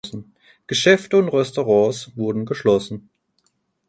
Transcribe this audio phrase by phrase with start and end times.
[0.65, 3.11] Geschäfte und Restaurants wurden geschlossen.